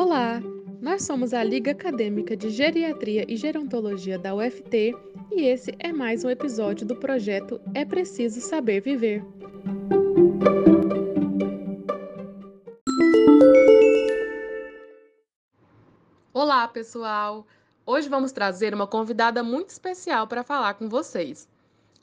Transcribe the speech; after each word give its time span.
Olá! 0.00 0.40
Nós 0.80 1.02
somos 1.02 1.34
a 1.34 1.42
Liga 1.42 1.72
Acadêmica 1.72 2.36
de 2.36 2.50
Geriatria 2.50 3.24
e 3.28 3.34
Gerontologia 3.34 4.16
da 4.16 4.32
UFT 4.32 4.94
e 5.32 5.40
esse 5.42 5.74
é 5.80 5.92
mais 5.92 6.22
um 6.22 6.30
episódio 6.30 6.86
do 6.86 6.94
projeto 6.94 7.60
É 7.74 7.84
Preciso 7.84 8.40
Saber 8.40 8.80
Viver. 8.80 9.24
Olá, 16.32 16.68
pessoal! 16.68 17.44
Hoje 17.84 18.08
vamos 18.08 18.30
trazer 18.30 18.72
uma 18.72 18.86
convidada 18.86 19.42
muito 19.42 19.70
especial 19.70 20.28
para 20.28 20.44
falar 20.44 20.74
com 20.74 20.88
vocês. 20.88 21.48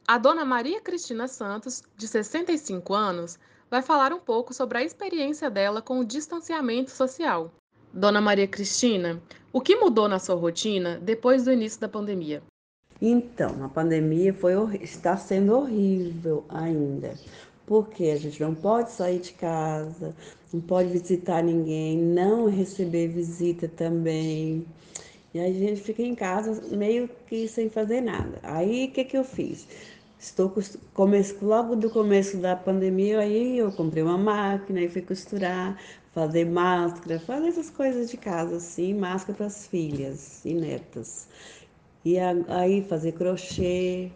A 0.06 0.18
dona 0.18 0.44
Maria 0.44 0.82
Cristina 0.82 1.30
Santos, 1.30 1.82
de 1.96 2.10
65 2.10 2.94
anos, 2.94 3.40
vai 3.70 3.82
falar 3.82 4.12
um 4.12 4.20
pouco 4.20 4.54
sobre 4.54 4.80
a 4.80 4.84
experiência 4.84 5.50
dela 5.50 5.82
com 5.82 6.00
o 6.00 6.06
distanciamento 6.06 6.92
social. 6.92 7.54
Dona 7.96 8.20
Maria 8.20 8.46
Cristina, 8.46 9.22
o 9.54 9.62
que 9.62 9.78
mudou 9.78 10.10
na 10.10 10.20
sua 10.20 10.36
rotina 10.36 11.00
depois 11.02 11.46
do 11.46 11.54
início 11.54 11.80
da 11.80 11.88
pandemia? 11.88 12.44
Então, 13.02 13.64
a 13.64 13.70
pandemia 13.70 14.34
foi, 14.34 14.52
está 14.82 15.16
sendo 15.16 15.56
horrível 15.56 16.44
ainda, 16.50 17.14
porque 17.66 18.08
a 18.08 18.18
gente 18.18 18.42
não 18.42 18.54
pode 18.54 18.92
sair 18.92 19.20
de 19.20 19.32
casa, 19.32 20.14
não 20.52 20.60
pode 20.60 20.90
visitar 20.90 21.42
ninguém, 21.42 21.98
não 21.98 22.50
receber 22.50 23.08
visita 23.08 23.66
também. 23.70 24.66
E 25.34 25.40
a 25.40 25.48
gente 25.48 25.80
fica 25.80 26.02
em 26.02 26.16
casa 26.16 26.76
meio 26.76 27.10
que 27.28 27.48
sem 27.48 27.70
fazer 27.70 28.02
nada. 28.02 28.40
Aí 28.44 28.88
o 28.88 28.92
que, 28.92 29.06
que 29.06 29.18
eu 29.18 29.24
fiz? 29.24 29.66
Estou 30.20 30.54
começo, 30.94 31.38
logo 31.46 31.76
do 31.76 31.90
começo 31.90 32.38
da 32.38 32.56
pandemia, 32.56 33.20
aí 33.20 33.58
eu 33.58 33.72
comprei 33.72 34.02
uma 34.02 34.18
máquina 34.18 34.82
e 34.82 34.90
fui 34.90 35.02
costurar, 35.02 35.78
fazer 36.14 36.46
máscara, 36.46 37.20
fazer 37.20 37.48
essas 37.48 37.70
coisas 37.70 38.10
de 38.10 38.18
casa, 38.18 38.56
assim, 38.56 38.94
máscara 38.94 39.38
para 39.38 39.46
as 39.48 39.68
filhas 39.68 40.44
e 40.46 40.54
netas. 40.54 41.28
E 42.04 42.18
aí 42.20 42.84
fazer 42.84 43.12
crochê. 43.12 44.12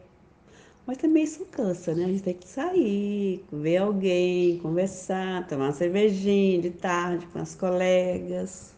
Mas 0.88 0.98
também 0.98 1.23
isso 1.23 1.46
cansa, 1.46 1.94
né? 1.94 2.06
A 2.06 2.08
gente 2.08 2.23
tem 2.23 2.34
que 2.34 2.48
sair, 2.48 3.45
ver 3.52 3.78
alguém, 3.78 4.58
conversar, 4.60 5.45
tomar 5.48 5.66
uma 5.66 5.72
cervejinha 5.72 6.62
de 6.62 6.72
tarde 6.72 7.28
com 7.28 7.40
as 7.40 7.54
colegas. 7.54 8.73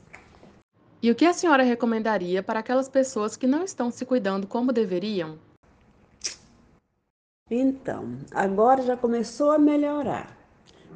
E 1.02 1.10
o 1.10 1.16
que 1.16 1.26
a 1.26 1.34
senhora 1.34 1.64
recomendaria 1.64 2.44
para 2.44 2.60
aquelas 2.60 2.90
pessoas 2.90 3.38
que 3.38 3.48
não 3.48 3.64
estão 3.64 3.90
se 3.90 4.06
cuidando 4.06 4.46
como 4.46 4.74
deveriam? 4.74 5.38
Então, 7.54 8.18
agora 8.34 8.82
já 8.82 8.96
começou 8.96 9.52
a 9.52 9.60
melhorar, 9.60 10.38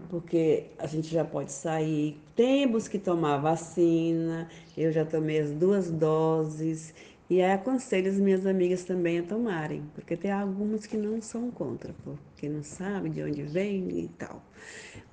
porque 0.10 0.68
a 0.80 0.88
gente 0.88 1.10
já 1.10 1.26
pode 1.26 1.52
sair. 1.52 2.18
Temos 2.34 2.88
que 2.88 2.98
tomar 2.98 3.40
vacina, 3.40 4.48
eu 4.78 4.90
já 4.90 5.04
tomei 5.04 5.40
as 5.40 5.52
duas 5.52 5.92
doses 5.92 6.94
e 7.30 7.42
aí 7.42 7.52
aconselho 7.52 8.10
as 8.10 8.18
minhas 8.18 8.46
amigas 8.46 8.86
também 8.86 9.20
a 9.20 9.24
tomarem, 9.24 9.84
porque 9.94 10.16
tem 10.16 10.32
algumas 10.32 10.86
que 10.86 10.96
não 10.96 11.22
são 11.22 11.52
contra, 11.52 11.94
porque 12.06 12.48
não 12.48 12.64
sabe 12.64 13.10
de 13.10 13.22
onde 13.22 13.44
vem 13.44 13.90
e 13.90 14.08
tal. 14.18 14.42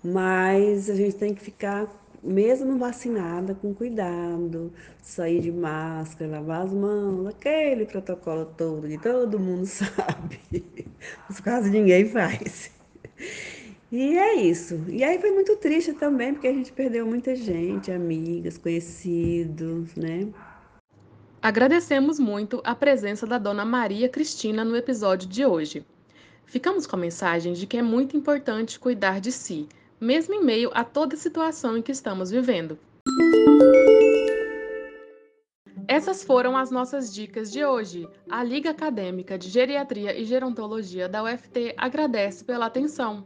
Mas 0.01 0.89
a 0.89 0.95
gente 0.95 1.17
tem 1.17 1.35
que 1.35 1.43
ficar 1.43 2.02
mesmo 2.23 2.79
vacinada, 2.79 3.55
com 3.55 3.75
cuidado, 3.75 4.73
sair 5.03 5.41
de 5.41 5.51
máscara, 5.51 6.31
lavar 6.31 6.67
as 6.67 6.73
mãos, 6.73 7.27
aquele 7.27 7.85
protocolo 7.85 8.47
todo 8.57 8.87
que 8.87 8.99
todo 8.99 9.39
mundo 9.39 9.67
sabe, 9.67 10.41
mas 11.29 11.41
quase 11.41 11.71
ninguém 11.71 12.09
faz. 12.09 12.71
E 13.91 14.17
é 14.17 14.37
isso. 14.37 14.85
E 14.89 15.03
aí 15.03 15.19
foi 15.21 15.33
muito 15.33 15.57
triste 15.57 15.93
também, 15.93 16.33
porque 16.33 16.47
a 16.47 16.53
gente 16.53 16.73
perdeu 16.73 17.05
muita 17.05 17.35
gente, 17.35 17.91
amigas, 17.91 18.57
conhecidos, 18.57 19.95
né? 19.97 20.29
Agradecemos 21.43 22.21
muito 22.21 22.63
a 22.65 22.75
presença 22.75 23.27
da 23.27 23.37
dona 23.37 23.65
Maria 23.65 24.09
Cristina 24.09 24.65
no 24.65 24.77
episódio 24.77 25.29
de 25.29 25.45
hoje. 25.45 25.85
Ficamos 26.47 26.87
com 26.87 26.95
a 26.95 26.99
mensagem 26.99 27.53
de 27.53 27.67
que 27.67 27.77
é 27.77 27.83
muito 27.83 28.17
importante 28.17 28.79
cuidar 28.79 29.21
de 29.21 29.33
si 29.33 29.69
mesmo 30.03 30.35
em 30.35 30.45
meio 30.45 30.69
a 30.75 30.83
toda 30.83 31.15
a 31.15 31.19
situação 31.19 31.77
em 31.77 31.83
que 31.83 31.93
estamos 31.93 32.29
vivendo. 32.29 32.77
Essas 35.87 36.25
foram 36.25 36.57
as 36.57 36.73
nossas 36.73 37.15
dicas 37.15 37.53
de 37.53 37.65
hoje. 37.65 38.09
A 38.29 38.43
Liga 38.43 38.71
Acadêmica 38.71 39.39
de 39.39 39.49
Geriatria 39.49 40.19
e 40.19 40.25
Gerontologia 40.25 41.09
da 41.09 41.23
UFT 41.23 41.75
agradece 41.77 42.45
pela 42.45 42.67
atenção. 42.67 43.25